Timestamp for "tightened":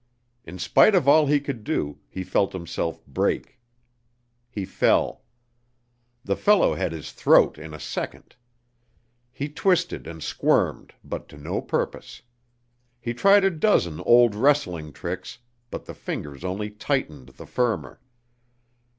16.71-17.29